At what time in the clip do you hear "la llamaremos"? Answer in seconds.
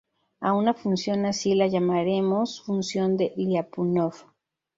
1.53-2.63